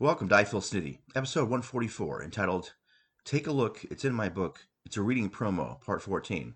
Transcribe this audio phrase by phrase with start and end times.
[0.00, 2.74] Welcome to I Feel Snitty, episode 144, entitled
[3.24, 6.54] Take a Look, It's in My Book, It's a Reading Promo, Part 14.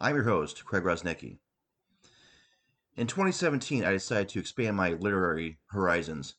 [0.00, 1.38] I'm your host, Craig Rosnicki.
[2.96, 6.36] In 2017, I decided to expand my literary horizons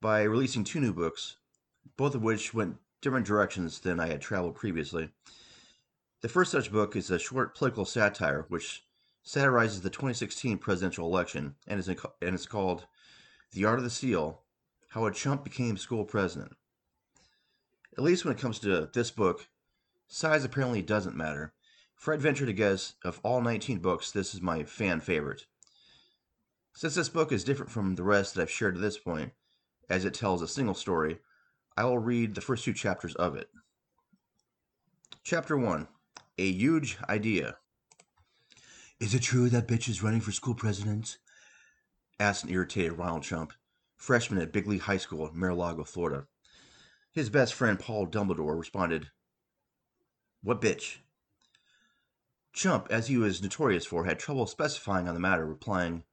[0.00, 1.36] by releasing two new books,
[1.98, 5.10] both of which went different directions than I had traveled previously.
[6.22, 8.82] The first such book is a short political satire which
[9.22, 12.86] satirizes the 2016 presidential election and is, and is called
[13.52, 14.40] The Art of the Steal
[14.96, 16.52] how a chump became school president.
[17.98, 19.46] At least when it comes to this book,
[20.08, 21.52] size apparently doesn't matter.
[21.94, 25.44] Fred ventured to guess of all 19 books, this is my fan favorite.
[26.72, 29.32] Since this book is different from the rest that I've shared to this point,
[29.90, 31.18] as it tells a single story,
[31.76, 33.50] I will read the first two chapters of it.
[35.22, 35.88] Chapter 1
[36.38, 37.58] A Huge Idea.
[38.98, 41.18] Is it true that bitch is running for school president?
[42.18, 43.52] asked an irritated Ronald Chump
[43.96, 46.26] freshman at Bigley High School in Mar-a-Lago, Florida.
[47.12, 49.10] His best friend Paul Dumbledore responded,
[50.42, 50.98] What bitch?
[52.52, 56.04] Chump, as he was notorious for, had trouble specifying on the matter, replying,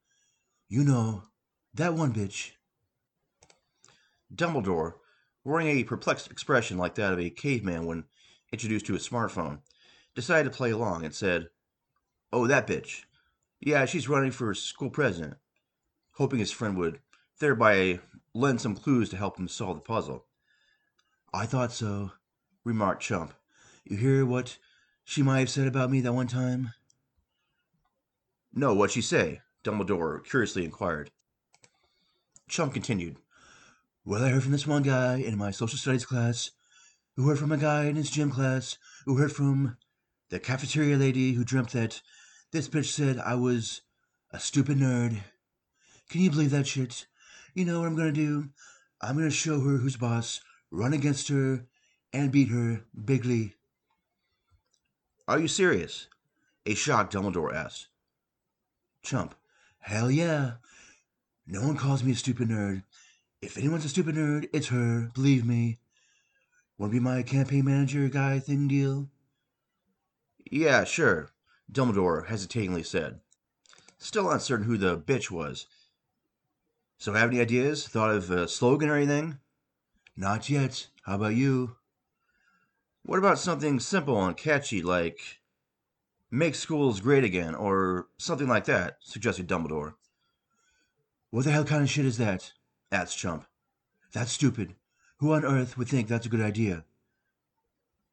[0.68, 1.24] You know,
[1.74, 2.52] that one bitch.
[4.34, 4.94] Dumbledore,
[5.44, 8.04] wearing a perplexed expression like that of a caveman when
[8.52, 9.60] introduced to a smartphone,
[10.14, 11.48] decided to play along and said,
[12.32, 13.04] Oh, that bitch.
[13.60, 15.36] Yeah, she's running for school president,
[16.12, 17.00] hoping his friend would
[17.38, 18.00] thereby
[18.34, 20.26] lend some clues to help him solve the puzzle.
[21.32, 22.12] I thought so,
[22.64, 23.34] remarked Chump.
[23.84, 24.58] You hear what
[25.04, 26.72] she might have said about me that one time?
[28.52, 29.40] No, what'd she say?
[29.64, 31.10] Dumbledore curiously inquired.
[32.48, 33.16] Chump continued.
[34.04, 36.50] Well, I heard from this one guy in my social studies class,
[37.16, 39.76] who heard from a guy in his gym class, who heard from
[40.30, 42.02] the cafeteria lady who dreamt that
[42.52, 43.82] this bitch said I was
[44.30, 45.20] a stupid nerd.
[46.08, 47.06] Can you believe that shit?
[47.54, 48.48] You know what I'm going to do?
[49.00, 51.66] I'm going to show her who's boss, run against her,
[52.12, 53.54] and beat her bigly.
[55.28, 56.08] Are you serious?
[56.66, 57.86] A shocked Dumbledore asked.
[59.02, 59.36] Chump.
[59.78, 60.54] Hell yeah.
[61.46, 62.82] No one calls me a stupid nerd.
[63.40, 65.78] If anyone's a stupid nerd, it's her, believe me.
[66.76, 69.10] Want to be my campaign manager guy thing deal?
[70.50, 71.30] Yeah, sure,
[71.70, 73.20] Dumbledore hesitatingly said,
[73.98, 75.66] still uncertain who the bitch was.
[77.04, 77.86] So, have any ideas?
[77.86, 79.38] Thought of a slogan or anything?
[80.16, 80.86] Not yet.
[81.02, 81.76] How about you?
[83.02, 85.42] What about something simple and catchy like
[86.30, 88.96] Make Schools Great Again or something like that?
[89.00, 89.96] suggested Dumbledore.
[91.28, 92.54] What the hell kind of shit is that?
[92.90, 93.44] asked Chump.
[94.14, 94.74] That's stupid.
[95.18, 96.86] Who on earth would think that's a good idea?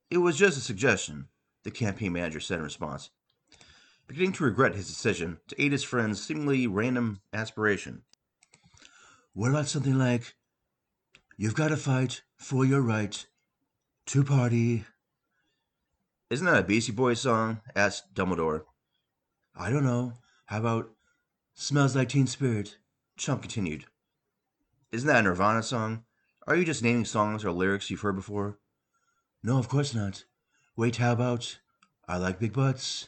[0.09, 1.29] It was just a suggestion,
[1.63, 3.09] the campaign manager said in response,
[4.05, 8.01] beginning to regret his decision to aid his friend's seemingly random aspiration.
[9.33, 10.35] What about something like,
[11.37, 13.25] You've got to fight for your right
[14.07, 14.83] to party?
[16.29, 17.61] Isn't that a Beastie Boys song?
[17.75, 18.65] asked Dumbledore.
[19.55, 20.13] I don't know.
[20.45, 20.91] How about
[21.55, 22.77] Smells Like Teen Spirit?
[23.17, 23.85] Chump continued.
[24.91, 26.03] Isn't that a Nirvana song?
[26.45, 28.59] Are you just naming songs or lyrics you've heard before?
[29.41, 30.25] No, of course not.
[30.75, 31.59] Wait, how about
[32.07, 33.07] I Like Big Butts?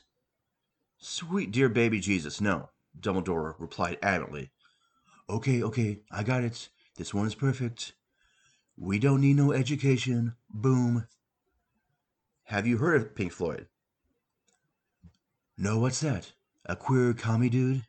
[0.97, 2.69] Sweet dear baby Jesus, no,
[2.99, 4.49] Dumbledore replied adamantly.
[5.29, 6.69] Okay, okay, I got it.
[6.97, 7.93] This one is perfect.
[8.77, 10.35] We don't need no education.
[10.49, 11.07] Boom.
[12.45, 13.67] Have you heard of Pink Floyd?
[15.57, 16.33] No, what's that?
[16.65, 17.83] A queer commie dude?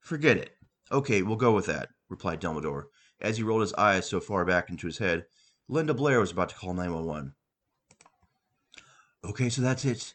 [0.00, 0.56] Forget it.
[0.90, 2.84] Okay, we'll go with that, replied Dumbledore,
[3.20, 5.26] as he rolled his eyes so far back into his head,
[5.68, 7.34] Linda Blair was about to call 911.
[9.24, 10.14] Okay, so that's it.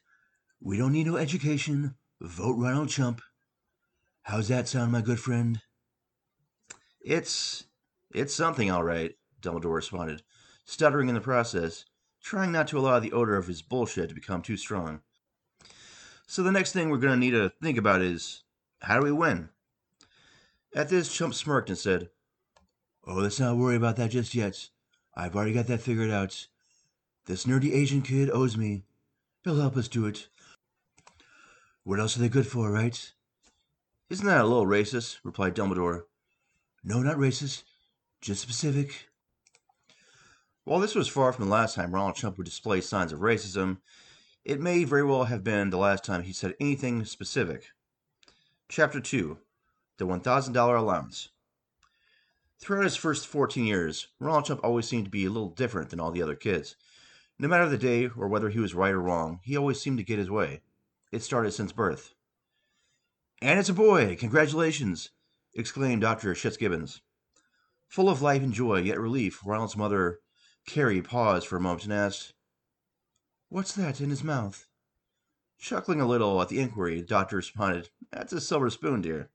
[0.62, 1.96] We don't need no education.
[2.22, 3.22] Vote Ronald Chump.
[4.24, 5.62] How's that sound, my good friend?
[7.04, 7.66] It's
[8.14, 10.24] it's something, all right, Dumbledore responded,
[10.66, 11.86] stuttering in the process,
[12.22, 15.02] trying not to allow the odor of his bullshit to become too strong.
[16.28, 18.44] So the next thing we're going to need to think about is
[18.82, 19.50] how do we win?
[20.74, 22.10] At this, Chump smirked and said,
[23.06, 24.70] Oh, let's not worry about that just yet.
[25.14, 26.48] I've already got that figured out.
[27.26, 28.84] This nerdy Asian kid owes me.
[29.44, 30.30] He'll help us do it.
[31.84, 33.12] What else are they good for, right?
[34.10, 35.18] Isn't that a little racist?
[35.24, 36.04] replied Dumbledore.
[36.84, 37.64] No, not racist.
[38.22, 39.08] Just specific.
[40.66, 43.78] While this was far from the last time Ronald Trump would display signs of racism,
[44.44, 47.68] it may very well have been the last time he said anything specific.
[48.68, 49.38] Chapter 2
[49.98, 51.30] The $1,000 Allowance.
[52.60, 56.00] Throughout his first 14 years, Ronald Trump always seemed to be a little different than
[56.00, 56.76] all the other kids.
[57.40, 60.04] No matter the day or whether he was right or wrong, he always seemed to
[60.04, 60.62] get his way.
[61.12, 62.14] It started since birth.
[63.42, 64.16] And it's a boy!
[64.18, 65.10] Congratulations!
[65.54, 66.34] Exclaimed Dr.
[66.36, 67.02] Fitzgibbons.
[67.88, 70.20] Full of life and joy, yet relief, Ronald's mother,
[70.66, 72.34] Carrie, paused for a moment and asked,
[73.50, 74.68] What's that in his mouth?
[75.60, 79.30] Chuckling a little at the inquiry, the doctor responded, That's a silver spoon, dear.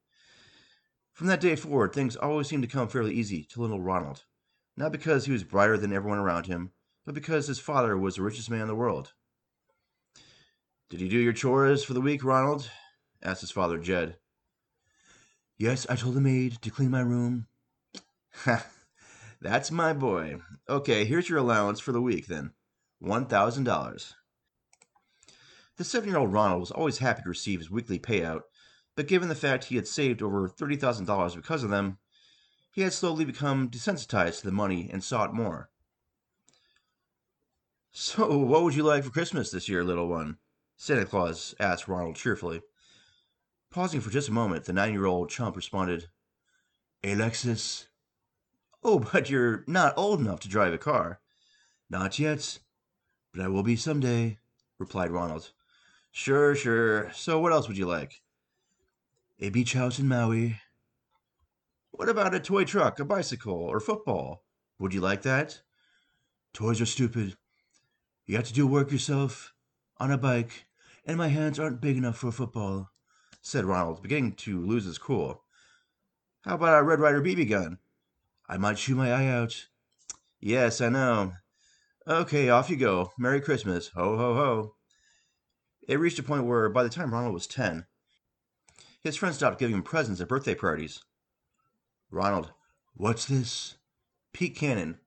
[1.12, 4.24] From that day forward, things always seemed to come fairly easy to little Ronald,
[4.76, 6.72] not because he was brighter than everyone around him,
[7.04, 9.14] but because his father was the richest man in the world.
[10.90, 12.70] Did you do your chores for the week, Ronald?
[13.22, 14.16] asked his father, Jed.
[15.58, 17.48] Yes, I told the maid to clean my room.
[18.44, 18.64] Ha,
[19.40, 20.36] that's my boy.
[20.68, 22.52] Okay, here's your allowance for the week then
[23.02, 24.14] $1,000.
[25.76, 28.42] The seven year old Ronald was always happy to receive his weekly payout,
[28.94, 31.98] but given the fact he had saved over $30,000 because of them,
[32.70, 35.70] he had slowly become desensitized to the money and sought more.
[37.90, 40.38] So, what would you like for Christmas this year, little one?
[40.76, 42.60] Santa Claus asked Ronald cheerfully.
[43.70, 46.08] Pausing for just a moment, the nine year old chump responded,
[47.04, 47.86] a Lexus.
[48.82, 51.20] Oh, but you're not old enough to drive a car.
[51.90, 52.58] Not yet,
[53.32, 54.38] but I will be someday,
[54.78, 55.52] replied Ronald.
[56.10, 57.12] Sure, sure.
[57.12, 58.22] So, what else would you like?
[59.38, 60.60] A beach house in Maui.
[61.90, 64.44] What about a toy truck, a bicycle, or football?
[64.78, 65.60] Would you like that?
[66.54, 67.36] Toys are stupid.
[68.26, 69.52] You have to do work yourself
[69.98, 70.66] on a bike,
[71.04, 72.90] and my hands aren't big enough for a football,
[73.48, 75.42] said Ronald, beginning to lose his cool.
[76.42, 77.78] How about a Red Ryder BB gun?
[78.46, 79.68] I might shoot my eye out.
[80.38, 81.32] Yes, I know.
[82.06, 83.12] Okay, off you go.
[83.18, 83.88] Merry Christmas.
[83.88, 84.74] Ho, ho, ho.
[85.88, 87.86] It reached a point where, by the time Ronald was 10,
[89.00, 91.02] his friends stopped giving him presents at birthday parties.
[92.10, 92.52] Ronald,
[92.94, 93.76] what's this?
[94.34, 94.98] Pete Cannon.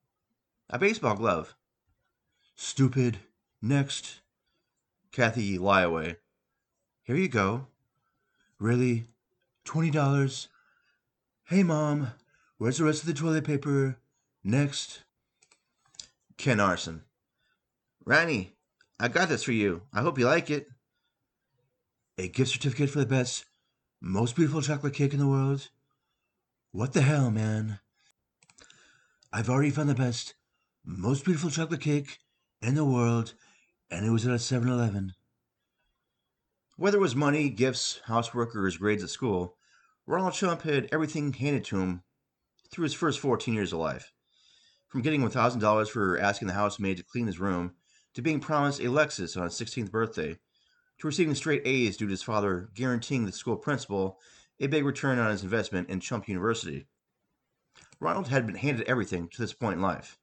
[0.68, 1.54] A baseball glove.
[2.56, 3.18] Stupid.
[3.60, 4.20] Next.
[5.12, 6.16] Kathy Lyaway.
[7.04, 7.68] Here you go.
[8.62, 9.06] Really?
[9.64, 10.46] Twenty dollars?
[11.46, 12.12] Hey, Mom,
[12.58, 13.98] where's the rest of the toilet paper?
[14.44, 15.02] Next.
[16.36, 17.02] Ken Arson.
[18.04, 18.52] Ronnie,
[19.00, 19.82] I got this for you.
[19.92, 20.68] I hope you like it.
[22.16, 23.46] A gift certificate for the best,
[24.00, 25.68] most beautiful chocolate cake in the world?
[26.70, 27.80] What the hell, man?
[29.32, 30.34] I've already found the best,
[30.84, 32.20] most beautiful chocolate cake
[32.62, 33.34] in the world,
[33.90, 35.14] and it was at a 7 Eleven.
[36.82, 39.56] Whether it was money, gifts, housework, or his grades at school,
[40.04, 42.02] Ronald Chump had everything handed to him
[42.72, 44.12] through his first 14 years of life.
[44.88, 47.74] From getting $1,000 for asking the housemaid to clean his room,
[48.14, 50.40] to being promised a Lexus on his 16th birthday,
[50.98, 54.18] to receiving straight A's due to his father guaranteeing the school principal
[54.58, 56.88] a big return on his investment in Chump University.
[58.00, 60.18] Ronald had been handed everything to this point in life,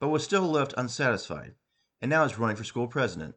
[0.00, 1.54] but was still left unsatisfied,
[2.02, 3.36] and now is running for school president.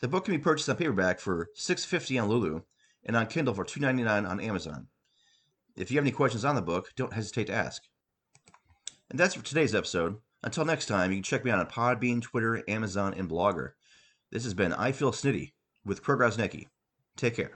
[0.00, 2.62] The book can be purchased on paperback for $6.50 on Lulu
[3.04, 4.86] and on Kindle for $2.99 on Amazon.
[5.76, 7.82] If you have any questions on the book, don't hesitate to ask.
[9.10, 10.16] And that's for today's episode.
[10.42, 13.72] Until next time, you can check me out on Podbean, Twitter, Amazon, and Blogger.
[14.30, 15.52] This has been I Feel Snitty
[15.84, 16.66] with Rosnicki.
[17.16, 17.48] Take care.